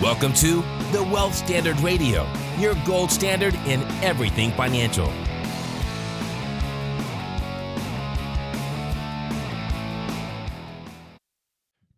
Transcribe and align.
Welcome 0.00 0.32
to 0.34 0.62
the 0.92 1.02
Wealth 1.02 1.34
Standard 1.34 1.80
Radio, 1.80 2.24
your 2.56 2.76
gold 2.86 3.10
standard 3.10 3.52
in 3.66 3.82
everything 4.00 4.52
financial. 4.52 5.12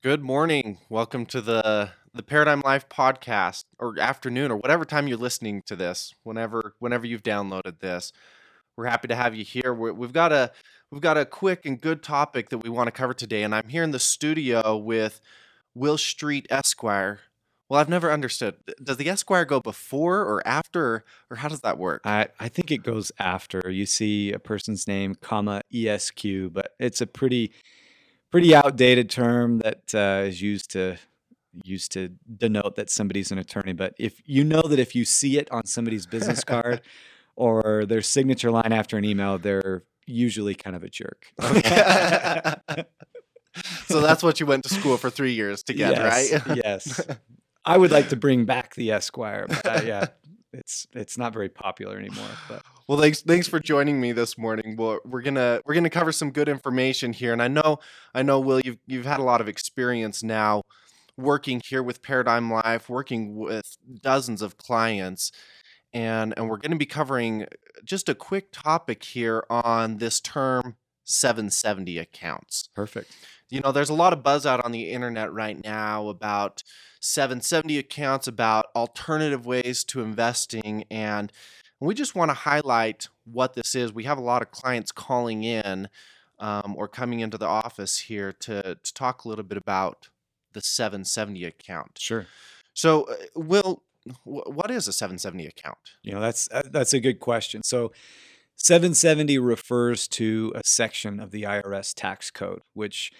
Good 0.02 0.22
morning. 0.22 0.78
Welcome 0.88 1.26
to 1.26 1.42
the 1.42 1.90
the 2.14 2.22
Paradigm 2.22 2.62
Life 2.64 2.88
podcast 2.88 3.64
or 3.78 4.00
afternoon 4.00 4.50
or 4.50 4.56
whatever 4.56 4.86
time 4.86 5.06
you're 5.06 5.18
listening 5.18 5.60
to 5.66 5.76
this, 5.76 6.14
whenever 6.22 6.72
whenever 6.78 7.06
you've 7.06 7.22
downloaded 7.22 7.80
this. 7.80 8.14
We're 8.78 8.86
happy 8.86 9.08
to 9.08 9.14
have 9.14 9.34
you 9.34 9.44
here. 9.44 9.74
we 9.74 9.90
we've 9.90 10.14
got 10.14 10.32
a 10.32 10.52
we've 10.90 11.02
got 11.02 11.18
a 11.18 11.26
quick 11.26 11.66
and 11.66 11.78
good 11.78 12.02
topic 12.02 12.48
that 12.48 12.64
we 12.64 12.70
want 12.70 12.86
to 12.86 12.92
cover 12.92 13.12
today 13.12 13.42
and 13.42 13.54
I'm 13.54 13.68
here 13.68 13.82
in 13.82 13.90
the 13.90 13.98
studio 13.98 14.78
with 14.78 15.20
Will 15.74 15.98
Street 15.98 16.46
Esquire. 16.48 17.20
Well, 17.70 17.78
I've 17.78 17.88
never 17.88 18.10
understood. 18.10 18.56
Does 18.82 18.96
the 18.96 19.08
Esquire 19.08 19.44
go 19.44 19.60
before 19.60 20.22
or 20.22 20.44
after, 20.44 21.04
or 21.30 21.36
how 21.36 21.46
does 21.46 21.60
that 21.60 21.78
work? 21.78 22.02
I, 22.04 22.26
I 22.40 22.48
think 22.48 22.72
it 22.72 22.82
goes 22.82 23.12
after. 23.20 23.70
You 23.70 23.86
see 23.86 24.32
a 24.32 24.40
person's 24.40 24.88
name, 24.88 25.14
comma 25.14 25.62
ESQ, 25.72 26.52
but 26.52 26.74
it's 26.80 27.00
a 27.00 27.06
pretty 27.06 27.52
pretty 28.32 28.56
outdated 28.56 29.08
term 29.08 29.58
that 29.58 29.94
uh, 29.94 30.24
is 30.26 30.42
used 30.42 30.72
to 30.72 30.96
used 31.62 31.92
to 31.92 32.08
denote 32.36 32.74
that 32.74 32.90
somebody's 32.90 33.30
an 33.30 33.38
attorney. 33.38 33.72
But 33.72 33.94
if 33.98 34.20
you 34.24 34.42
know 34.42 34.62
that 34.62 34.80
if 34.80 34.96
you 34.96 35.04
see 35.04 35.38
it 35.38 35.48
on 35.52 35.64
somebody's 35.64 36.06
business 36.06 36.42
card 36.42 36.80
or 37.36 37.86
their 37.86 38.02
signature 38.02 38.50
line 38.50 38.72
after 38.72 38.98
an 38.98 39.04
email, 39.04 39.38
they're 39.38 39.84
usually 40.06 40.56
kind 40.56 40.74
of 40.74 40.82
a 40.82 40.88
jerk. 40.88 41.32
so 43.86 44.00
that's 44.00 44.24
what 44.24 44.40
you 44.40 44.46
went 44.46 44.64
to 44.64 44.74
school 44.74 44.96
for 44.96 45.08
three 45.08 45.34
years 45.34 45.62
to 45.62 45.72
get, 45.72 45.92
yes, 45.92 46.32
right? 46.32 46.42
yes. 46.64 47.06
I 47.64 47.76
would 47.76 47.90
like 47.90 48.08
to 48.08 48.16
bring 48.16 48.44
back 48.44 48.74
the 48.74 48.90
Esquire, 48.90 49.46
but 49.48 49.66
uh, 49.66 49.80
yeah, 49.84 50.06
it's 50.52 50.86
it's 50.92 51.18
not 51.18 51.32
very 51.32 51.48
popular 51.48 51.98
anymore. 51.98 52.28
But 52.48 52.62
well, 52.88 52.98
thanks 52.98 53.22
thanks 53.22 53.48
for 53.48 53.60
joining 53.60 54.00
me 54.00 54.12
this 54.12 54.38
morning. 54.38 54.76
Well, 54.76 54.98
we're 55.04 55.22
gonna 55.22 55.60
we're 55.64 55.74
gonna 55.74 55.90
cover 55.90 56.12
some 56.12 56.30
good 56.30 56.48
information 56.48 57.12
here, 57.12 57.32
and 57.32 57.42
I 57.42 57.48
know 57.48 57.78
I 58.14 58.22
know 58.22 58.40
Will, 58.40 58.60
you've 58.60 58.78
you've 58.86 59.06
had 59.06 59.20
a 59.20 59.24
lot 59.24 59.40
of 59.40 59.48
experience 59.48 60.22
now 60.22 60.62
working 61.16 61.60
here 61.64 61.82
with 61.82 62.02
Paradigm 62.02 62.50
Life, 62.50 62.88
working 62.88 63.36
with 63.36 63.76
dozens 64.00 64.42
of 64.42 64.56
clients, 64.56 65.32
and 65.92 66.34
and 66.36 66.48
we're 66.48 66.56
going 66.56 66.72
to 66.72 66.78
be 66.78 66.86
covering 66.86 67.46
just 67.84 68.08
a 68.08 68.14
quick 68.14 68.52
topic 68.52 69.04
here 69.04 69.44
on 69.50 69.98
this 69.98 70.20
term 70.20 70.76
770 71.10 71.98
accounts. 71.98 72.68
Perfect. 72.74 73.12
You 73.48 73.60
know, 73.60 73.72
there's 73.72 73.90
a 73.90 73.94
lot 73.94 74.12
of 74.12 74.22
buzz 74.22 74.46
out 74.46 74.64
on 74.64 74.72
the 74.72 74.90
internet 74.90 75.32
right 75.32 75.62
now 75.62 76.08
about 76.08 76.62
770 77.00 77.78
accounts, 77.78 78.28
about 78.28 78.66
alternative 78.76 79.46
ways 79.46 79.82
to 79.84 80.02
investing. 80.02 80.84
And 80.90 81.32
we 81.80 81.94
just 81.94 82.14
want 82.14 82.30
to 82.30 82.34
highlight 82.34 83.08
what 83.24 83.54
this 83.54 83.74
is. 83.74 83.92
We 83.92 84.04
have 84.04 84.18
a 84.18 84.22
lot 84.22 84.42
of 84.42 84.50
clients 84.50 84.92
calling 84.92 85.42
in 85.42 85.88
um, 86.38 86.74
or 86.76 86.88
coming 86.88 87.20
into 87.20 87.38
the 87.38 87.46
office 87.46 87.98
here 87.98 88.32
to, 88.32 88.76
to 88.82 88.94
talk 88.94 89.24
a 89.24 89.28
little 89.28 89.44
bit 89.44 89.58
about 89.58 90.08
the 90.52 90.60
770 90.60 91.44
account. 91.44 91.98
Sure. 91.98 92.26
So, 92.74 93.04
uh, 93.04 93.14
Will, 93.34 93.82
what 94.24 94.70
is 94.70 94.88
a 94.88 94.92
770 94.92 95.46
account? 95.46 95.78
You 96.02 96.12
know, 96.12 96.20
that's 96.20 96.48
uh, 96.50 96.62
that's 96.70 96.92
a 96.92 97.00
good 97.00 97.20
question. 97.20 97.62
So, 97.62 97.92
770 98.62 99.38
refers 99.38 100.06
to 100.08 100.52
a 100.54 100.60
section 100.64 101.18
of 101.18 101.30
the 101.30 101.44
IRS 101.44 101.94
tax 101.94 102.30
code, 102.30 102.60
which 102.74 103.10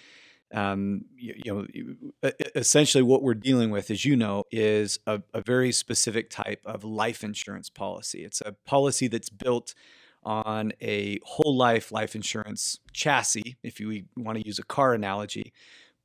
um, 0.53 1.05
you, 1.15 1.33
you, 1.43 1.97
know, 2.21 2.31
essentially 2.55 3.01
what 3.01 3.23
we're 3.23 3.33
dealing 3.33 3.71
with, 3.71 3.89
as 3.89 4.05
you 4.05 4.15
know, 4.15 4.43
is 4.51 4.99
a, 5.07 5.21
a, 5.33 5.41
very 5.41 5.71
specific 5.71 6.29
type 6.29 6.61
of 6.65 6.83
life 6.83 7.23
insurance 7.23 7.69
policy. 7.69 8.23
It's 8.23 8.41
a 8.41 8.51
policy 8.65 9.07
that's 9.07 9.29
built 9.29 9.73
on 10.23 10.73
a 10.81 11.19
whole 11.23 11.55
life 11.55 11.91
life 11.91 12.15
insurance 12.15 12.79
chassis, 12.93 13.55
if 13.63 13.79
you 13.79 14.03
want 14.15 14.37
to 14.37 14.45
use 14.45 14.59
a 14.59 14.63
car 14.63 14.93
analogy, 14.93 15.53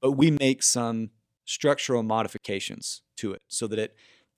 but 0.00 0.12
we 0.12 0.30
make 0.30 0.62
some 0.62 1.10
structural 1.44 2.02
modifications 2.02 3.02
to 3.16 3.32
it 3.32 3.42
so 3.48 3.66
that 3.66 3.78
it 3.78 3.94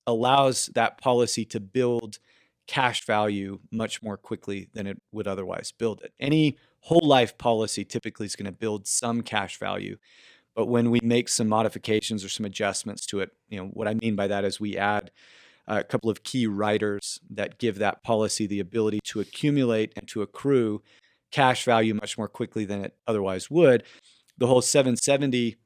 allows 0.06 0.66
that 0.74 0.98
policy 0.98 1.44
to 1.44 1.60
build 1.60 2.18
cash 2.68 3.04
value 3.06 3.58
much 3.72 4.02
more 4.02 4.16
quickly 4.16 4.68
than 4.74 4.86
it 4.86 5.00
would 5.10 5.26
otherwise 5.26 5.72
build 5.72 6.02
it. 6.02 6.12
Any 6.20 6.56
whole 6.80 7.00
life 7.02 7.36
policy 7.38 7.84
typically 7.84 8.26
is 8.26 8.36
going 8.36 8.46
to 8.46 8.52
build 8.52 8.86
some 8.86 9.22
cash 9.22 9.58
value. 9.58 9.96
But 10.54 10.66
when 10.66 10.90
we 10.90 11.00
make 11.02 11.28
some 11.28 11.48
modifications 11.48 12.24
or 12.24 12.28
some 12.28 12.46
adjustments 12.46 13.06
to 13.06 13.20
it, 13.20 13.30
you 13.48 13.58
know, 13.58 13.68
what 13.72 13.88
I 13.88 13.94
mean 13.94 14.14
by 14.16 14.26
that 14.28 14.44
is 14.44 14.60
we 14.60 14.76
add 14.76 15.10
a 15.66 15.82
couple 15.82 16.10
of 16.10 16.22
key 16.22 16.46
riders 16.46 17.20
that 17.30 17.58
give 17.58 17.78
that 17.78 18.02
policy 18.02 18.46
the 18.46 18.60
ability 18.60 19.00
to 19.04 19.20
accumulate 19.20 19.92
and 19.96 20.06
to 20.08 20.22
accrue 20.22 20.82
cash 21.30 21.64
value 21.64 21.94
much 21.94 22.18
more 22.18 22.28
quickly 22.28 22.64
than 22.64 22.84
it 22.84 22.96
otherwise 23.06 23.50
would. 23.50 23.82
The 24.36 24.46
whole 24.46 24.62
770 24.62 25.56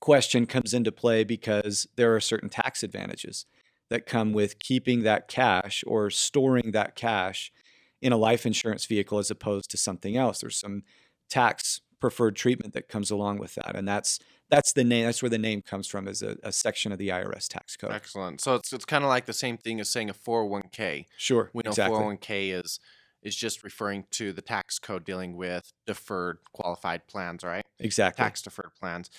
question 0.00 0.46
comes 0.46 0.74
into 0.74 0.92
play 0.92 1.24
because 1.24 1.86
there 1.96 2.14
are 2.14 2.20
certain 2.20 2.48
tax 2.48 2.82
advantages 2.82 3.46
that 3.90 4.06
come 4.06 4.32
with 4.32 4.58
keeping 4.58 5.02
that 5.02 5.28
cash 5.28 5.84
or 5.86 6.10
storing 6.10 6.70
that 6.70 6.94
cash 6.94 7.52
in 8.00 8.12
a 8.12 8.16
life 8.16 8.46
insurance 8.46 8.86
vehicle 8.86 9.18
as 9.18 9.30
opposed 9.30 9.70
to 9.70 9.76
something 9.76 10.16
else. 10.16 10.40
There's 10.40 10.58
some 10.58 10.84
tax 11.28 11.80
preferred 12.00 12.34
treatment 12.34 12.72
that 12.72 12.88
comes 12.88 13.10
along 13.10 13.38
with 13.38 13.56
that, 13.56 13.76
and 13.76 13.86
that's 13.86 14.18
that's 14.48 14.72
the 14.72 14.84
name. 14.84 15.04
That's 15.04 15.22
where 15.22 15.30
the 15.30 15.38
name 15.38 15.62
comes 15.62 15.86
from, 15.86 16.08
is 16.08 16.22
a, 16.22 16.36
a 16.42 16.52
section 16.52 16.92
of 16.92 16.98
the 16.98 17.08
IRS 17.08 17.48
tax 17.48 17.76
code. 17.76 17.92
Excellent. 17.92 18.40
So 18.40 18.54
it's 18.54 18.72
it's 18.72 18.84
kind 18.84 19.04
of 19.04 19.08
like 19.08 19.26
the 19.26 19.32
same 19.32 19.58
thing 19.58 19.80
as 19.80 19.90
saying 19.90 20.08
a 20.08 20.14
401k. 20.14 21.06
Sure. 21.16 21.50
We 21.52 21.62
know 21.64 21.70
exactly. 21.70 21.98
401k 21.98 22.64
is 22.64 22.80
is 23.22 23.36
just 23.36 23.62
referring 23.62 24.04
to 24.10 24.32
the 24.32 24.40
tax 24.40 24.78
code 24.78 25.04
dealing 25.04 25.36
with 25.36 25.72
deferred 25.86 26.38
qualified 26.52 27.06
plans, 27.06 27.44
right? 27.44 27.64
Exactly. 27.78 28.22
Tax 28.22 28.40
deferred 28.40 28.72
plans. 28.80 29.10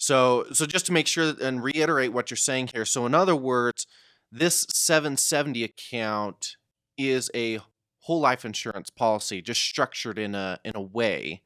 So 0.00 0.46
so 0.52 0.64
just 0.64 0.86
to 0.86 0.92
make 0.92 1.06
sure 1.06 1.34
and 1.42 1.62
reiterate 1.62 2.14
what 2.14 2.30
you're 2.30 2.38
saying 2.38 2.70
here. 2.72 2.86
So 2.86 3.04
in 3.04 3.14
other 3.14 3.36
words, 3.36 3.86
this 4.32 4.66
770 4.72 5.62
account 5.62 6.56
is 6.96 7.30
a 7.34 7.60
whole 8.00 8.20
life 8.20 8.46
insurance 8.46 8.88
policy 8.88 9.42
just 9.42 9.60
structured 9.60 10.18
in 10.18 10.34
a 10.34 10.58
in 10.64 10.72
a 10.74 10.80
way 10.80 11.42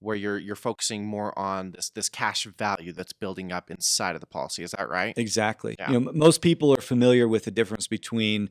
where 0.00 0.14
you're 0.14 0.38
you're 0.38 0.54
focusing 0.54 1.06
more 1.06 1.36
on 1.38 1.70
this 1.70 1.88
this 1.90 2.10
cash 2.10 2.44
value 2.58 2.92
that's 2.92 3.14
building 3.14 3.52
up 3.52 3.70
inside 3.70 4.14
of 4.14 4.20
the 4.20 4.26
policy. 4.26 4.62
Is 4.62 4.72
that 4.72 4.90
right? 4.90 5.14
Exactly. 5.16 5.74
Yeah. 5.78 5.90
You 5.90 6.00
know, 6.00 6.12
most 6.12 6.42
people 6.42 6.74
are 6.74 6.82
familiar 6.82 7.26
with 7.26 7.44
the 7.44 7.50
difference 7.50 7.86
between 7.86 8.50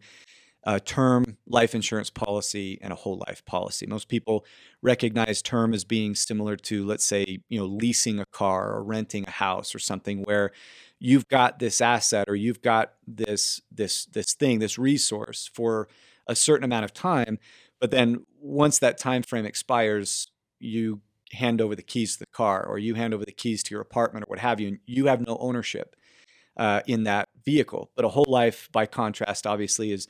a 0.66 0.80
term 0.80 1.38
life 1.46 1.76
insurance 1.76 2.10
policy 2.10 2.80
and 2.82 2.94
a 2.94 2.96
whole 2.96 3.22
life 3.28 3.44
policy. 3.46 3.86
Most 3.86 4.08
people 4.08 4.46
recognize 4.82 5.42
term 5.42 5.74
as 5.74 5.84
being 5.84 6.16
similar 6.16 6.56
to, 6.56 6.86
let's 6.86 7.06
say, 7.06 7.40
you 7.50 7.60
know, 7.60 7.66
leasing 7.66 8.20
a 8.20 8.26
car 8.26 8.74
or 8.74 8.84
renting 8.84 9.26
a 9.28 9.32
house 9.32 9.76
or 9.76 9.80
something 9.80 10.24
where 10.24 10.52
you've 11.00 11.28
got 11.28 11.60
this 11.60 11.82
asset 11.82 12.30
or 12.30 12.36
you've 12.36 12.62
got 12.62 12.94
this 13.06 13.62
this 13.72 14.06
this 14.06 14.34
thing, 14.34 14.60
this 14.60 14.78
resource 14.78 15.50
for 15.54 15.90
a 16.28 16.36
certain 16.36 16.64
amount 16.64 16.86
of 16.86 16.94
time 16.94 17.38
but 17.84 17.92
then 17.92 18.26
once 18.40 18.80
that 18.80 18.98
time 18.98 19.22
frame 19.22 19.46
expires 19.46 20.28
you 20.58 21.02
hand 21.34 21.60
over 21.60 21.76
the 21.76 21.84
keys 21.84 22.14
to 22.14 22.20
the 22.20 22.26
car 22.28 22.66
or 22.66 22.80
you 22.80 22.94
hand 22.94 23.14
over 23.14 23.26
the 23.26 23.32
keys 23.34 23.62
to 23.62 23.72
your 23.72 23.82
apartment 23.82 24.24
or 24.24 24.28
what 24.28 24.40
have 24.40 24.62
you 24.62 24.70
and 24.70 24.80
you 24.86 25.08
have 25.08 25.20
no 25.28 25.36
ownership 25.42 25.96
uh, 26.56 26.80
in 26.88 27.04
that 27.04 27.28
vehicle 27.44 27.92
but 27.98 28.06
a 28.06 28.08
whole 28.08 28.26
life 28.30 28.70
by 28.72 28.86
contrast 28.86 29.46
obviously 29.46 29.92
is 29.92 30.08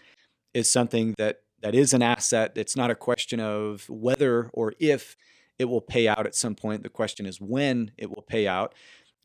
is 0.54 0.72
something 0.72 1.16
that 1.18 1.42
that 1.62 1.76
is 1.76 1.94
an 1.94 2.02
asset 2.02 2.52
it's 2.56 2.76
not 2.76 2.92
a 2.92 2.96
question 2.96 3.40
of 3.40 3.90
whether 3.90 4.50
or 4.54 4.74
if 4.80 5.16
it 5.60 5.66
will 5.66 5.82
pay 5.82 6.08
out 6.08 6.26
at 6.26 6.36
some 6.36 6.56
point. 6.56 6.84
The 6.84 6.90
question 6.90 7.26
is 7.26 7.40
when 7.40 7.92
it 7.98 8.10
will 8.10 8.24
pay 8.24 8.48
out. 8.48 8.74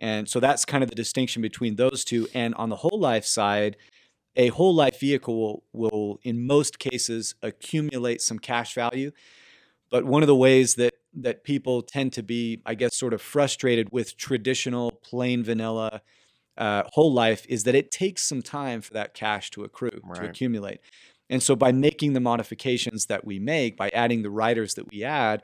And 0.00 0.28
so 0.28 0.41
that's 0.41 0.65
kind 0.65 0.84
of 0.84 0.91
the 0.91 0.97
distinction 0.97 1.43
between 1.43 1.77
those 1.77 2.05
two. 2.05 2.28
And 2.34 2.55
on 2.55 2.69
the 2.69 2.77
whole 2.77 2.99
life 2.99 3.25
side 3.25 3.76
a 4.37 4.49
whole 4.49 4.73
life 4.73 5.00
vehicle 5.00 5.37
will, 5.37 5.64
will 5.73 6.20
in 6.23 6.47
most 6.47 6.79
cases 6.79 7.35
accumulate 7.43 8.20
some 8.23 8.38
cash 8.38 8.73
value. 8.73 9.11
But 9.91 10.05
one 10.05 10.23
of 10.23 10.29
the 10.29 10.37
ways 10.37 10.76
that 10.76 10.94
that 11.14 11.43
people 11.43 11.81
tend 11.81 12.12
to 12.12 12.23
be 12.23 12.61
i 12.67 12.75
guess 12.75 12.94
sort 12.94 13.14
of 13.14 13.23
frustrated 13.23 13.88
with 13.91 14.14
traditional 14.19 14.93
plain 14.93 15.43
vanilla 15.43 16.02
uh, 16.58 16.82
whole 16.93 17.12
life 17.12 17.47
is 17.49 17.64
that 17.64 17.75
it 17.75 17.91
takes 17.91 18.23
some 18.23 18.43
time 18.43 18.82
for 18.82 18.93
that 18.93 19.14
cash 19.14 19.50
to 19.50 19.64
accrue 19.64 20.00
right. 20.05 20.20
to 20.20 20.29
accumulate 20.29 20.81
and 21.30 21.42
so 21.42 21.56
by 21.56 21.72
making 21.72 22.12
the 22.14 22.20
modifications 22.20 23.06
that 23.06 23.25
we 23.25 23.38
make 23.38 23.76
by 23.76 23.90
adding 23.90 24.22
the 24.22 24.30
riders 24.30 24.75
that 24.75 24.90
we 24.90 25.04
add 25.04 25.42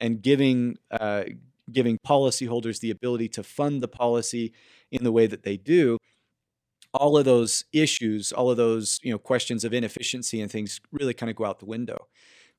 and 0.00 0.22
giving 0.22 0.76
uh, 0.90 1.24
giving 1.72 1.98
policyholders 2.06 2.80
the 2.80 2.90
ability 2.90 3.28
to 3.28 3.42
fund 3.42 3.82
the 3.82 3.88
policy 3.88 4.52
in 4.90 5.04
the 5.04 5.12
way 5.12 5.26
that 5.26 5.42
they 5.42 5.56
do 5.56 5.98
all 6.94 7.18
of 7.18 7.24
those 7.24 7.64
issues, 7.72 8.32
all 8.32 8.50
of 8.50 8.56
those 8.56 9.00
you 9.02 9.12
know 9.12 9.18
questions 9.18 9.64
of 9.64 9.72
inefficiency 9.74 10.40
and 10.40 10.50
things 10.50 10.80
really 10.92 11.14
kind 11.14 11.30
of 11.30 11.36
go 11.36 11.44
out 11.44 11.58
the 11.58 11.66
window 11.66 12.06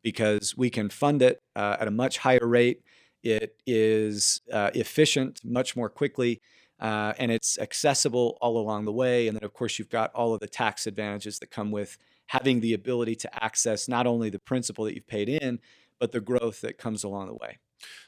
because 0.04 0.56
we 0.58 0.70
can 0.70 0.90
fund 0.90 1.22
it 1.22 1.42
uh, 1.56 1.78
at 1.80 1.88
a 1.88 1.92
much 1.92 2.20
higher 2.20 2.46
rate. 2.46 2.82
It 3.24 3.56
is 3.66 4.42
uh, 4.54 4.72
efficient 4.74 5.42
much 5.44 5.76
more 5.76 5.90
quickly. 5.90 6.42
uh, 6.80 7.14
and 7.18 7.32
it's 7.32 7.58
accessible 7.60 8.38
all 8.42 8.58
along 8.58 8.86
the 8.86 8.92
way. 8.92 9.28
And 9.28 9.36
then, 9.36 9.44
of 9.44 9.54
course, 9.54 9.80
you've 9.80 9.90
got 9.90 10.14
all 10.14 10.34
of 10.34 10.40
the 10.40 10.48
tax 10.48 10.86
advantages 10.88 11.40
that 11.40 11.50
come 11.50 11.72
with 11.72 11.98
having 12.28 12.60
the 12.60 12.74
ability 12.74 13.16
to 13.16 13.44
access 13.44 13.88
not 13.88 14.06
only 14.06 14.30
the 14.30 14.40
principal 14.40 14.86
that 14.86 14.96
you've 14.96 15.08
paid 15.08 15.30
in, 15.30 15.60
but 16.00 16.12
the 16.12 16.22
growth 16.22 16.62
that 16.62 16.78
comes 16.78 17.04
along 17.04 17.28
the 17.28 17.34
way. 17.34 17.58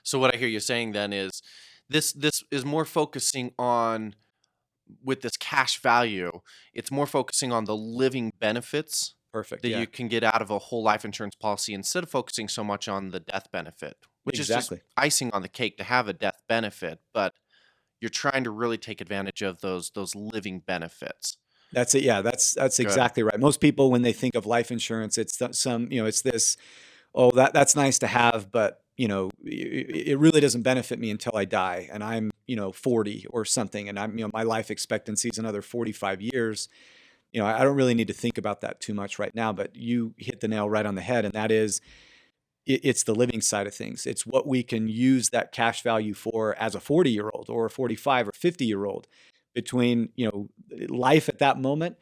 So 0.04 0.20
what 0.20 0.34
I 0.34 0.38
hear 0.38 0.48
you 0.48 0.60
saying 0.60 0.92
then 0.92 1.14
is 1.14 1.42
this 1.90 2.12
this 2.14 2.44
is 2.52 2.66
more 2.66 2.86
focusing 2.86 3.54
on 3.58 4.16
with 5.04 5.22
this 5.22 5.38
cash 5.38 5.80
value, 5.82 6.32
it's 6.74 6.92
more 6.92 7.06
focusing 7.06 7.52
on 7.52 7.66
the 7.66 7.76
living 7.76 8.34
benefits 8.40 9.14
Perfect. 9.32 9.62
that 9.62 9.70
yeah. 9.70 9.80
you 9.80 9.88
can 9.88 10.08
get 10.08 10.24
out 10.24 10.42
of 10.42 10.50
a 10.50 10.58
whole 10.58 10.82
life 10.82 11.06
insurance 11.06 11.36
policy 11.36 11.74
instead 11.74 12.04
of 12.04 12.10
focusing 12.10 12.48
so 12.48 12.64
much 12.64 12.88
on 12.88 13.10
the 13.12 13.20
death 13.20 13.52
benefit, 13.52 13.98
which 14.24 14.40
Exactly. 14.40 14.78
is 14.78 14.82
just 14.82 14.94
icing 14.98 15.32
on 15.32 15.44
the 15.44 15.48
cake 15.48 15.78
to 15.78 15.84
have 15.84 16.08
a 16.08 16.14
death 16.14 16.42
benefit, 16.48 17.00
but 17.14 17.36
you're 18.02 18.10
trying 18.10 18.44
to 18.44 18.50
really 18.50 18.78
take 18.78 19.02
advantage 19.02 19.42
of 19.42 19.62
those 19.62 19.92
those 19.92 20.16
living 20.16 20.60
benefits. 20.60 21.38
That's 21.72 21.94
it. 21.96 22.04
Yeah, 22.04 22.22
that's 22.22 22.54
that's 22.54 22.80
exactly 22.80 23.24
right. 23.24 23.40
Most 23.40 23.62
people, 23.62 23.92
when 23.92 24.02
they 24.02 24.14
think 24.14 24.36
of 24.36 24.46
life 24.46 24.72
insurance, 24.72 25.18
it's 25.18 25.38
th- 25.38 25.54
some 25.56 25.92
you 25.92 26.02
know, 26.02 26.08
it's 26.08 26.22
this. 26.22 26.58
Oh, 27.14 27.32
that 27.32 27.54
that's 27.54 27.76
nice 27.76 28.00
to 28.00 28.08
have, 28.08 28.52
but 28.52 28.82
you 28.98 29.08
know, 29.08 29.30
i- 29.46 29.50
i- 29.50 30.04
it 30.12 30.20
really 30.20 30.42
doesn't 30.42 30.62
benefit 30.64 31.00
me 31.00 31.10
until 31.12 31.34
I 31.36 31.46
die, 31.46 31.90
and 31.92 32.04
I'm 32.04 32.32
you 32.48 32.56
know 32.56 32.72
40 32.72 33.26
or 33.30 33.46
something, 33.46 33.88
and 33.90 34.00
I'm 34.00 34.18
you 34.18 34.26
know 34.26 34.32
my 34.34 34.44
life 34.44 34.72
expectancy 34.72 35.30
is 35.30 35.38
another 35.38 35.62
45 35.62 36.22
years. 36.22 36.70
You 37.34 37.42
know, 37.42 37.48
I 37.48 37.62
I 37.62 37.64
don't 37.64 37.76
really 37.76 37.94
need 37.96 38.08
to 38.08 38.14
think 38.14 38.38
about 38.38 38.62
that 38.62 38.80
too 38.80 38.94
much 38.94 39.20
right 39.20 39.36
now. 39.36 39.54
But 39.54 39.76
you 39.76 40.14
hit 40.18 40.40
the 40.42 40.48
nail 40.48 40.70
right 40.70 40.86
on 40.86 40.96
the 40.96 41.02
head, 41.02 41.26
and 41.26 41.34
that 41.34 41.52
is 41.52 41.82
it, 42.66 42.82
it's 42.84 43.04
the 43.04 43.16
living 43.16 43.42
side 43.42 43.68
of 43.68 43.76
things. 43.76 44.06
It's 44.06 44.26
what 44.26 44.48
we 44.48 44.64
can 44.64 44.88
use 44.88 45.30
that 45.30 45.52
cash 45.52 45.82
value 45.84 46.14
for 46.14 46.56
as 46.60 46.76
a 46.76 46.80
40 46.80 47.12
year 47.12 47.30
old 47.34 47.50
or 47.50 47.66
a 47.66 47.70
45 47.70 48.28
or 48.30 48.32
50 48.34 48.66
year 48.66 48.86
old 48.86 49.08
between, 49.54 50.10
you 50.16 50.26
know, 50.26 50.50
life 50.88 51.30
at 51.30 51.40
that 51.40 51.60
moment 51.60 51.98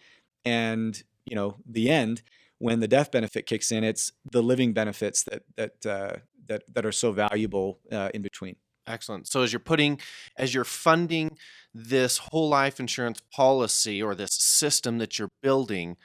and, 0.46 1.02
you 1.26 1.36
know, 1.36 1.56
the 1.66 1.90
end 1.90 2.22
when 2.60 2.80
the 2.80 2.88
death 2.88 3.12
benefit 3.12 3.46
kicks 3.46 3.72
in. 3.72 3.84
It's 3.84 4.12
the 4.32 4.42
living 4.42 4.74
benefits 4.74 5.24
that, 5.24 5.44
that, 5.56 5.86
uh, 5.86 6.18
that, 6.48 6.64
that 6.74 6.86
are 6.86 6.92
so 6.92 7.12
valuable 7.12 7.80
uh, 7.92 8.10
in 8.14 8.22
between. 8.22 8.56
Excellent. 8.86 9.28
So 9.28 9.42
as 9.42 9.52
you're 9.52 9.60
putting, 9.60 10.00
as 10.38 10.54
you're 10.54 10.64
funding 10.64 11.38
this 11.74 12.18
whole 12.18 12.50
life 12.50 12.80
insurance 12.80 13.22
policy 13.34 14.02
or 14.02 14.16
this 14.16 14.34
system 14.34 14.98
that 15.00 15.20
you're 15.20 15.32
building, 15.42 15.98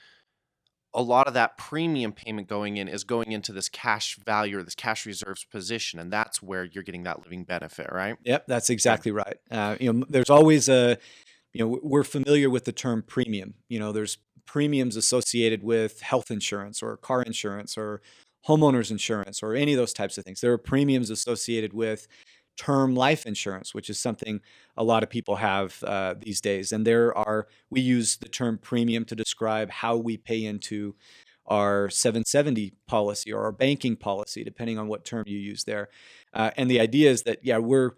a 0.95 1.01
lot 1.01 1.27
of 1.27 1.35
that 1.35 1.57
premium 1.57 2.13
payment 2.13 2.49
going 2.49 2.77
in 2.77 2.89
is 2.89 3.05
going 3.05 3.33
into 3.33 3.53
this 3.53 3.69
cash 3.69 4.19
value 4.27 4.59
or 4.59 4.63
this 4.63 4.75
cash 4.75 5.07
reserves 5.07 5.45
position, 5.45 5.99
and 5.99 6.13
that's 6.13 6.43
where 6.43 6.65
you're 6.65 6.83
getting 6.83 7.05
that 7.05 7.23
living 7.23 7.45
benefit, 7.45 7.89
right? 7.91 8.17
Yep, 8.25 8.47
that's 8.47 8.69
exactly 8.69 9.11
right. 9.11 9.39
Uh, 9.51 9.77
you 9.81 9.93
know, 9.93 10.05
there's 10.09 10.29
always 10.29 10.69
a, 10.69 10.99
you 11.53 11.61
know, 11.61 11.79
we're 11.83 12.05
familiar 12.05 12.49
with 12.49 12.65
the 12.65 12.73
term 12.73 13.03
premium. 13.03 13.55
You 13.69 13.79
know, 13.79 13.93
there's 13.93 14.19
premiums 14.47 14.97
associated 14.97 15.63
with 15.63 16.01
health 16.01 16.31
insurance 16.31 16.83
or 16.83 16.97
car 16.97 17.23
insurance 17.23 17.77
or 17.77 18.01
homeowners 18.47 18.91
insurance 18.91 19.43
or 19.43 19.55
any 19.55 19.73
of 19.73 19.79
those 19.79 19.93
types 19.93 20.19
of 20.19 20.25
things. 20.25 20.41
There 20.41 20.53
are 20.53 20.59
premiums 20.59 21.11
associated 21.11 21.73
with 21.73 22.09
term 22.57 22.95
life 22.95 23.25
insurance, 23.25 23.75
which 23.75 23.89
is 23.89 23.99
something 23.99 24.41
a 24.77 24.85
lot 24.85 25.03
of 25.03 25.11
people 25.11 25.37
have 25.37 25.83
uh, 25.85 26.15
these 26.19 26.41
days. 26.41 26.73
And 26.73 26.87
there 26.87 27.17
are, 27.17 27.47
we 27.71 27.81
use 27.81 28.17
the 28.17 28.29
term 28.29 28.59
premium 28.59 29.05
to 29.07 29.15
describe 29.15 29.71
how 29.71 29.97
we 29.97 30.17
pay 30.17 30.45
into 30.45 30.95
our 31.47 31.89
770 31.91 32.73
policy 32.87 33.33
or 33.33 33.43
our 33.45 33.53
banking 33.53 33.97
policy, 33.97 34.45
depending 34.45 34.79
on 34.79 34.87
what 34.87 35.05
term 35.05 35.25
you 35.27 35.39
use 35.39 35.65
there. 35.65 35.89
Uh, 36.33 36.51
and 36.57 36.71
the 36.71 36.81
idea 36.81 37.11
is 37.11 37.23
that, 37.23 37.39
yeah, 37.43 37.59
we're, 37.59 37.93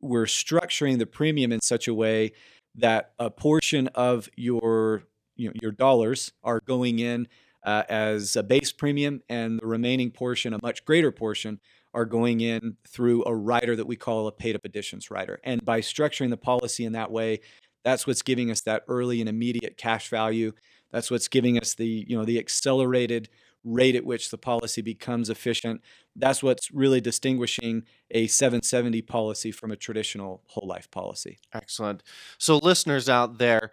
we're 0.00 0.26
structuring 0.26 0.98
the 0.98 1.06
premium 1.06 1.50
in 1.50 1.60
such 1.60 1.88
a 1.88 1.94
way 1.94 2.32
that 2.78 3.12
a 3.18 3.30
portion 3.30 3.88
of 3.88 4.28
your 4.36 5.02
you 5.36 5.48
know, 5.48 5.54
your 5.62 5.72
dollars 5.72 6.32
are 6.42 6.60
going 6.66 6.98
in 6.98 7.28
uh, 7.64 7.84
as 7.88 8.36
a 8.36 8.42
base 8.42 8.72
premium, 8.72 9.22
and 9.28 9.58
the 9.60 9.66
remaining 9.66 10.10
portion, 10.10 10.52
a 10.52 10.58
much 10.62 10.84
greater 10.84 11.10
portion, 11.12 11.60
are 11.94 12.04
going 12.04 12.40
in 12.40 12.76
through 12.86 13.24
a 13.24 13.34
rider 13.34 13.74
that 13.74 13.86
we 13.86 13.96
call 13.96 14.26
a 14.26 14.32
paid 14.32 14.54
up 14.54 14.64
additions 14.64 15.10
rider. 15.10 15.40
And 15.44 15.64
by 15.64 15.80
structuring 15.80 16.30
the 16.30 16.36
policy 16.36 16.84
in 16.84 16.92
that 16.92 17.10
way, 17.10 17.40
that's 17.84 18.06
what's 18.06 18.22
giving 18.22 18.50
us 18.50 18.60
that 18.62 18.84
early 18.88 19.20
and 19.20 19.28
immediate 19.28 19.76
cash 19.76 20.08
value. 20.08 20.52
That's 20.90 21.10
what's 21.10 21.28
giving 21.28 21.58
us 21.58 21.74
the 21.74 22.04
you 22.08 22.16
know 22.16 22.24
the 22.24 22.38
accelerated 22.38 23.28
rate 23.64 23.94
at 23.94 24.04
which 24.04 24.30
the 24.30 24.38
policy 24.38 24.82
becomes 24.82 25.28
efficient. 25.28 25.82
That's 26.16 26.42
what's 26.42 26.70
really 26.70 27.00
distinguishing 27.00 27.84
a 28.10 28.26
770 28.26 29.02
policy 29.02 29.50
from 29.50 29.70
a 29.70 29.76
traditional 29.76 30.42
whole 30.46 30.68
life 30.68 30.90
policy. 30.90 31.38
Excellent. 31.52 32.02
So 32.38 32.58
listeners 32.58 33.08
out 33.08 33.38
there, 33.38 33.70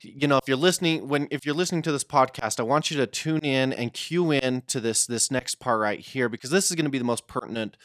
you 0.00 0.28
know, 0.28 0.36
if 0.36 0.46
you're 0.46 0.56
listening 0.56 1.08
when 1.08 1.26
if 1.30 1.44
you're 1.44 1.54
listening 1.54 1.82
to 1.82 1.92
this 1.92 2.04
podcast, 2.04 2.60
I 2.60 2.62
want 2.62 2.90
you 2.90 2.96
to 2.98 3.06
tune 3.06 3.40
in 3.40 3.72
and 3.72 3.92
cue 3.92 4.30
in 4.30 4.62
to 4.68 4.80
this 4.80 5.06
this 5.06 5.30
next 5.30 5.56
part 5.56 5.80
right 5.80 6.00
here 6.00 6.28
because 6.28 6.50
this 6.50 6.70
is 6.70 6.76
going 6.76 6.84
to 6.84 6.90
be 6.90 6.98
the 6.98 7.04
most 7.04 7.26
pertinent 7.26 7.76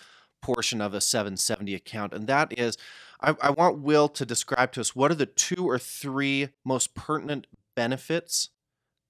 portion 0.41 0.81
of 0.81 0.93
a 0.93 1.01
770 1.01 1.73
account, 1.73 2.13
and 2.13 2.27
that 2.27 2.57
is 2.59 2.77
I, 3.19 3.35
I 3.41 3.49
want 3.51 3.79
Will 3.79 4.09
to 4.09 4.25
describe 4.25 4.73
to 4.73 4.81
us 4.81 4.95
what 4.95 5.09
are 5.09 5.15
the 5.15 5.25
two 5.25 5.67
or 5.67 5.79
three 5.79 6.49
most 6.63 6.93
pertinent 6.93 7.47
benefits 7.75 8.49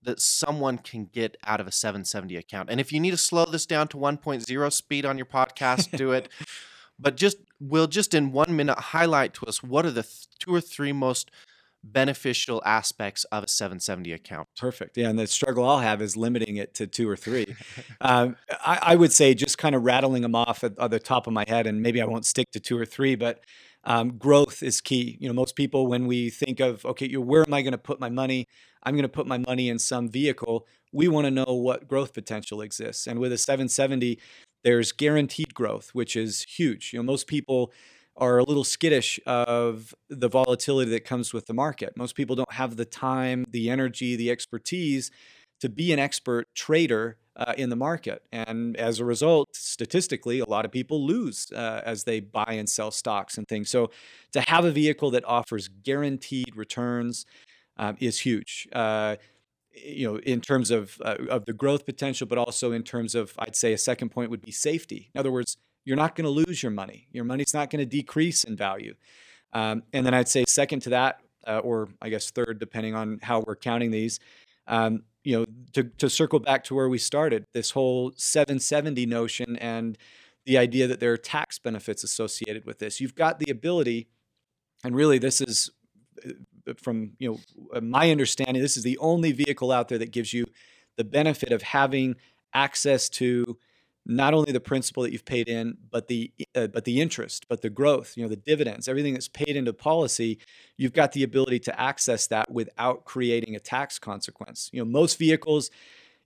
that 0.04 0.20
someone 0.20 0.78
can 0.78 1.06
get 1.06 1.38
out 1.46 1.60
of 1.60 1.68
a 1.68 1.72
770 1.72 2.36
account. 2.36 2.70
And 2.70 2.80
if 2.80 2.92
you 2.92 3.00
need 3.00 3.12
to 3.12 3.18
slow 3.18 3.46
this 3.46 3.66
down 3.66 3.88
to 3.90 3.98
1.0 3.98 4.72
speed 4.74 5.06
on 5.06 5.18
your 5.18 5.26
podcast, 5.26 5.96
do 5.98 6.12
it. 6.12 6.30
But 7.00 7.18
just 7.18 7.38
we'll 7.60 7.88
just 7.88 8.14
in 8.14 8.32
one 8.32 8.56
minute 8.56 8.78
highlight 8.78 9.34
to 9.34 9.48
us 9.48 9.64
what 9.64 9.84
are 9.84 9.92
the 9.92 10.04
th- 10.04 10.28
two 10.40 10.54
or 10.54 10.62
three 10.62 10.94
most 10.94 11.32
beneficial 11.84 12.62
aspects 12.66 13.26
of 13.26 13.44
a 13.44 13.48
770 13.48 14.14
account. 14.14 14.48
Perfect. 14.58 14.96
Yeah, 14.96 15.10
and 15.10 15.20
the 15.20 15.28
struggle 15.28 15.68
I'll 15.68 15.80
have 15.80 16.02
is 16.02 16.16
limiting 16.16 16.58
it 16.58 16.74
to 16.76 16.88
two 16.88 17.10
or 17.10 17.18
three. 17.18 17.56
um, 18.02 18.38
I, 18.50 18.80
I 18.82 18.96
would 18.96 19.12
say 19.12 19.34
just 19.34 19.58
kind 19.58 19.76
of 19.76 19.84
rattling 19.84 20.22
them 20.22 20.36
off 20.36 20.64
at, 20.64 20.80
at 20.80 20.92
the 20.92 21.00
top 21.00 21.28
of 21.28 21.34
my 21.34 21.46
head, 21.48 21.68
and 21.68 21.82
maybe 21.82 22.02
I 22.02 22.06
won't 22.06 22.26
stick 22.26 22.52
to 22.52 22.60
two 22.60 22.78
or 22.78 22.86
three, 22.86 23.16
but 23.16 23.44
um, 23.85 24.18
growth 24.18 24.63
is 24.63 24.81
key. 24.81 25.18
You 25.19 25.27
know, 25.27 25.33
most 25.33 25.56
people 25.56 25.88
when 25.88 26.07
we 26.07 26.30
think 26.30 26.59
of 26.59 26.85
okay, 26.85 27.07
you 27.07 27.21
where 27.21 27.44
am 27.45 27.53
I 27.53 27.62
going 27.62 27.74
to 27.74 27.77
put 27.77 28.00
my 28.00 28.09
money? 28.09 28.47
I'm 28.83 28.95
going 28.95 29.03
to 29.03 29.09
put 29.09 29.27
my 29.27 29.38
money 29.38 29.69
in 29.69 29.80
some 29.80 30.09
vehicle. 30.09 30.68
We 30.91 31.07
want 31.07 31.25
to 31.25 31.31
know 31.31 31.53
what 31.53 31.88
growth 31.88 32.13
potential 32.13 32.62
exists, 32.62 33.07
and 33.07 33.19
with 33.19 33.31
a 33.33 33.38
770, 33.38 34.19
there's 34.63 34.91
guaranteed 34.91 35.53
growth, 35.53 35.89
which 35.94 36.15
is 36.15 36.44
huge. 36.44 36.94
You 36.94 37.00
know, 37.00 37.03
most 37.03 37.27
people 37.27 37.71
are 38.15 38.38
a 38.38 38.44
little 38.44 38.63
skittish 38.63 39.19
of 39.25 39.95
the 40.09 40.30
volatility 40.30 40.91
that 40.91 41.03
comes 41.03 41.33
with 41.33 41.47
the 41.47 41.53
market. 41.53 41.97
Most 41.97 42.15
people 42.15 42.35
don't 42.35 42.51
have 42.53 42.75
the 42.75 42.85
time, 42.85 43.44
the 43.50 43.69
energy, 43.69 44.15
the 44.15 44.30
expertise 44.30 45.09
to 45.61 45.69
be 45.69 45.92
an 45.92 45.99
expert 45.99 46.47
trader 46.54 47.18
uh, 47.35 47.54
in 47.57 47.69
the 47.69 47.75
market. 47.75 48.23
And 48.31 48.78
as 48.78 48.99
a 48.99 49.06
result, 49.06 49.56
statistically, 49.56 50.40
a 50.40 50.45
lot 50.45 50.66
of 50.66 50.71
people 50.71 51.06
lose 51.06 51.52
uh, 51.52 51.81
as 51.85 52.04
they 52.04 52.19
buy 52.19 52.56
and 52.57 52.69
sell 52.69 52.92
stocks 52.92 53.37
and 53.37 53.47
things. 53.47 53.69
So 53.69 53.92
to 54.33 54.42
have 54.42 54.66
a 54.66 54.71
vehicle 54.71 55.11
that 55.11 55.25
offers 55.25 55.68
guaranteed 55.68 56.56
returns 56.56 57.25
um, 57.78 57.97
is 57.99 58.19
huge. 58.19 58.68
Uh, 58.71 59.16
you 59.73 60.07
know, 60.07 60.19
in 60.19 60.40
terms 60.40 60.69
of 60.69 61.02
uh, 61.04 61.16
of 61.30 61.45
the 61.45 61.54
growth 61.54 61.85
potential, 61.85 62.28
but 62.28 62.37
also 62.37 62.71
in 62.71 62.83
terms 62.83 63.16
of, 63.16 63.33
I'd 63.40 63.56
say, 63.56 63.73
a 63.73 63.78
second 63.78 64.09
point 64.09 64.30
would 64.30 64.42
be 64.42 64.52
safety. 64.52 65.09
In 65.16 65.19
other 65.19 65.31
words, 65.31 65.57
you're 65.83 65.97
not 65.97 66.16
going 66.16 66.25
to 66.25 66.30
lose 66.30 66.61
your 66.61 66.71
money. 66.71 67.07
Your 67.11 67.23
money's 67.23 67.54
not 67.54 67.71
going 67.71 67.80
to 67.80 67.85
decrease 67.85 68.44
in 68.44 68.56
value. 68.56 68.94
Um, 69.52 69.83
and 69.92 70.06
then 70.06 70.13
I'd 70.13 70.28
say 70.28 70.45
second 70.47 70.81
to 70.81 70.90
that, 70.92 71.21
uh, 71.47 71.59
or 71.59 71.90
I 72.02 72.09
guess 72.09 72.30
third, 72.30 72.59
depending 72.59 72.95
on 72.95 73.19
how 73.21 73.44
we're 73.45 73.56
counting 73.56 73.92
these, 73.92 74.19
um, 74.68 75.04
you 75.24 75.38
know, 75.38 75.46
to, 75.74 75.84
to 75.84 76.10
circle 76.10 76.40
back 76.40 76.64
to 76.66 76.76
where 76.76 76.90
we 76.90 76.98
started, 76.98 77.46
this 77.54 77.72
whole 77.72 78.12
770 78.16 79.06
notion 79.06 79.56
and 79.58 79.98
the 80.46 80.58
idea 80.58 80.88
that 80.88 81.00
there 81.00 81.14
are 81.14 81.18
tax 81.18 81.58
benefits 81.58 82.04
associated 82.04 82.66
with 82.66 82.80
this. 82.80 83.00
You've 83.00 83.16
got 83.16 83.40
the 83.40 83.50
ability, 83.50 84.08
and 84.84 84.96
really 84.96 85.18
this 85.18 85.40
is 85.40 85.72
uh, 86.26 86.74
from 86.78 87.14
you 87.20 87.32
know 87.32 87.40
uh, 87.74 87.82
my 87.82 88.12
understanding, 88.12 88.62
this 88.62 88.78
is 88.78 88.84
the 88.84 88.98
only 88.98 89.32
vehicle 89.32 89.72
out 89.72 89.88
there 89.88 89.98
that 89.98 90.12
gives 90.12 90.34
you 90.34 90.46
the 90.98 91.04
benefit 91.04 91.52
of 91.52 91.62
having 91.62 92.16
access 92.54 93.10
to 93.10 93.58
not 94.06 94.33
only 94.33 94.52
the 94.52 94.60
principal 94.60 95.04
that 95.04 95.14
you've 95.14 95.26
paid 95.26 95.48
in, 95.48 95.78
but 95.90 96.07
the 96.07 96.31
uh, 96.56 96.68
but 96.68 96.83
the 96.83 97.00
interest, 97.00 97.45
but 97.48 97.62
the 97.62 97.69
growth, 97.69 98.18
you 98.18 98.24
know, 98.24 98.30
the 98.30 98.36
dividends, 98.36 98.88
everything 98.88 99.14
that's 99.14 99.30
paid 99.30 99.56
into 99.56 99.72
policy, 99.72 100.40
you've 100.78 100.94
got 100.94 101.14
the 101.14 101.24
ability 101.24 101.60
to 101.60 101.80
access 101.80 102.28
that 102.28 102.52
without 102.52 103.06
creating 103.06 103.56
a 103.56 103.60
tax 103.60 104.00
consequence. 104.00 104.69
You 104.74 104.80
know, 104.80 104.86
most 104.86 105.18
vehicles, 105.18 105.72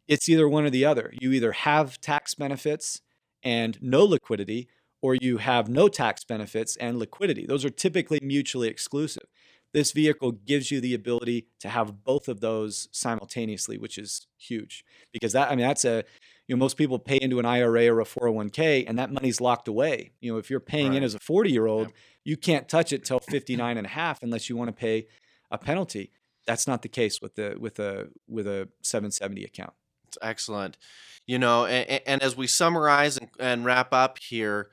it's 0.07 0.27
either 0.27 0.49
one 0.49 0.65
or 0.65 0.69
the 0.69 0.85
other. 0.85 1.13
You 1.19 1.31
either 1.33 1.51
have 1.51 2.01
tax 2.01 2.33
benefits 2.33 3.01
and 3.43 3.77
no 3.81 4.03
liquidity, 4.03 4.67
or 5.01 5.15
you 5.15 5.37
have 5.37 5.69
no 5.69 5.87
tax 5.87 6.23
benefits 6.23 6.75
and 6.77 6.97
liquidity. 6.97 7.45
Those 7.45 7.63
are 7.63 7.69
typically 7.69 8.19
mutually 8.23 8.67
exclusive. 8.67 9.27
This 9.73 9.91
vehicle 9.91 10.31
gives 10.31 10.71
you 10.71 10.81
the 10.81 10.95
ability 10.95 11.47
to 11.59 11.69
have 11.69 12.03
both 12.03 12.27
of 12.27 12.39
those 12.39 12.87
simultaneously, 12.91 13.77
which 13.77 13.99
is 13.99 14.25
huge 14.37 14.83
because 15.13 15.33
that 15.33 15.51
I 15.51 15.55
mean 15.55 15.67
that's 15.67 15.85
a 15.85 16.03
you 16.47 16.55
know 16.55 16.59
most 16.59 16.77
people 16.77 16.97
pay 16.99 17.17
into 17.21 17.39
an 17.39 17.45
IRA 17.45 17.87
or 17.93 17.99
a 17.99 18.05
401k 18.05 18.85
and 18.87 18.97
that 18.99 19.11
money's 19.11 19.41
locked 19.41 19.67
away. 19.67 20.11
You 20.21 20.31
know 20.31 20.37
if 20.37 20.49
you're 20.49 20.59
paying 20.59 20.93
in 20.93 21.03
as 21.03 21.13
a 21.13 21.19
40 21.19 21.51
year 21.51 21.67
old, 21.67 21.87
Yep. 21.87 21.95
you 22.23 22.37
can't 22.37 22.69
touch 22.69 22.93
it 22.93 23.03
till 23.05 23.19
59 23.19 23.77
and 23.77 23.85
a 23.85 23.89
half 23.89 24.23
unless 24.23 24.49
you 24.49 24.55
want 24.55 24.69
to 24.69 24.73
pay 24.73 25.07
a 25.51 25.57
penalty. 25.57 26.11
That's 26.45 26.67
not 26.67 26.81
the 26.81 26.89
case 26.89 27.21
with 27.21 27.35
the 27.35 27.57
with 27.59 27.79
a 27.79 28.09
with 28.27 28.47
a 28.47 28.69
770 28.81 29.43
account. 29.43 29.73
It's 30.07 30.17
excellent. 30.21 30.77
You 31.25 31.37
know, 31.37 31.65
and, 31.65 32.01
and 32.07 32.23
as 32.23 32.37
we 32.37 32.47
summarize 32.47 33.17
and, 33.17 33.29
and 33.37 33.65
wrap 33.65 33.91
up 33.91 34.17
here, 34.19 34.69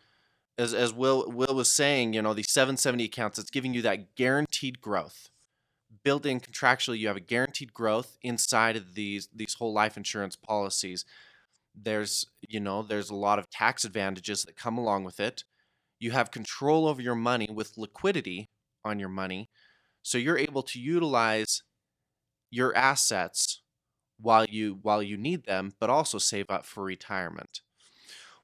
as 0.56 0.72
as 0.72 0.92
Will 0.92 1.28
Will 1.28 1.54
was 1.54 1.70
saying, 1.70 2.14
you 2.14 2.22
know, 2.22 2.32
these 2.34 2.52
770 2.52 3.04
accounts, 3.04 3.38
it's 3.40 3.50
giving 3.50 3.74
you 3.74 3.82
that 3.82 4.14
guaranteed 4.14 4.80
growth. 4.80 5.30
Built 6.04 6.26
in 6.26 6.38
contractually, 6.38 6.98
you 6.98 7.08
have 7.08 7.16
a 7.16 7.20
guaranteed 7.20 7.74
growth 7.74 8.16
inside 8.22 8.76
of 8.76 8.94
these 8.94 9.28
these 9.34 9.54
whole 9.54 9.72
life 9.72 9.96
insurance 9.96 10.36
policies. 10.36 11.04
There's, 11.74 12.26
you 12.48 12.60
know, 12.60 12.82
there's 12.82 13.10
a 13.10 13.16
lot 13.16 13.38
of 13.38 13.50
tax 13.50 13.84
advantages 13.84 14.44
that 14.44 14.56
come 14.56 14.78
along 14.78 15.04
with 15.04 15.20
it. 15.20 15.44
You 15.98 16.12
have 16.12 16.30
control 16.30 16.86
over 16.86 17.02
your 17.02 17.14
money 17.14 17.48
with 17.52 17.76
liquidity 17.76 18.50
on 18.84 18.98
your 18.98 19.08
money. 19.08 19.50
So 20.02 20.18
you're 20.18 20.38
able 20.38 20.62
to 20.64 20.78
utilize 20.78 21.62
your 22.50 22.76
assets 22.76 23.62
while 24.20 24.44
you 24.44 24.78
while 24.82 25.02
you 25.02 25.16
need 25.16 25.44
them, 25.44 25.72
but 25.80 25.90
also 25.90 26.18
save 26.18 26.50
up 26.50 26.64
for 26.64 26.84
retirement. 26.84 27.60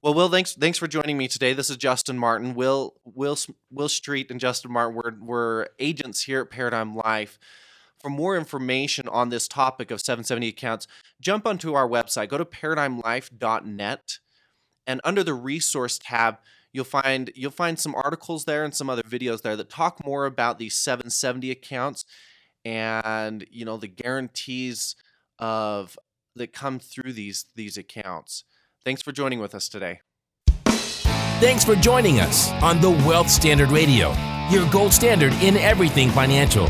Well, 0.02 0.14
Will, 0.14 0.30
thanks 0.30 0.54
thanks 0.54 0.78
for 0.78 0.88
joining 0.88 1.18
me 1.18 1.28
today. 1.28 1.52
This 1.52 1.70
is 1.70 1.76
Justin 1.76 2.18
Martin. 2.18 2.54
Will 2.54 2.94
Will 3.04 3.36
Will 3.70 3.88
Street 3.88 4.30
and 4.30 4.40
Justin 4.40 4.72
Martin. 4.72 4.96
We're 4.96 5.14
we're 5.20 5.66
agents 5.78 6.22
here 6.24 6.40
at 6.40 6.50
Paradigm 6.50 6.96
Life. 6.96 7.38
For 8.00 8.10
more 8.10 8.36
information 8.36 9.08
on 9.08 9.28
this 9.28 9.46
topic 9.46 9.90
of 9.90 10.00
770 10.00 10.48
accounts, 10.48 10.86
jump 11.20 11.46
onto 11.46 11.74
our 11.74 11.86
website. 11.86 12.28
Go 12.28 12.38
to 12.38 12.46
paradigmlife.net, 12.46 14.18
and 14.86 15.00
under 15.04 15.22
the 15.22 15.34
resource 15.34 15.98
tab, 15.98 16.38
you'll 16.72 16.84
find 16.84 17.30
you'll 17.34 17.50
find 17.50 17.78
some 17.78 17.94
articles 17.94 18.46
there 18.46 18.64
and 18.64 18.74
some 18.74 18.88
other 18.88 19.02
videos 19.02 19.42
there 19.42 19.56
that 19.56 19.68
talk 19.68 20.04
more 20.04 20.24
about 20.24 20.58
these 20.58 20.74
770 20.74 21.50
accounts 21.50 22.04
and 22.64 23.46
you 23.50 23.64
know 23.64 23.76
the 23.76 23.88
guarantees 23.88 24.96
of 25.38 25.98
that 26.36 26.52
come 26.52 26.78
through 26.78 27.12
these 27.12 27.46
these 27.54 27.76
accounts. 27.76 28.44
Thanks 28.84 29.02
for 29.02 29.12
joining 29.12 29.40
with 29.40 29.54
us 29.54 29.68
today. 29.68 30.00
Thanks 30.56 31.64
for 31.64 31.74
joining 31.74 32.20
us 32.20 32.50
on 32.62 32.80
the 32.80 32.90
Wealth 32.90 33.30
Standard 33.30 33.70
Radio, 33.70 34.14
your 34.50 34.70
gold 34.70 34.92
standard 34.92 35.32
in 35.34 35.56
everything 35.56 36.10
financial. 36.10 36.68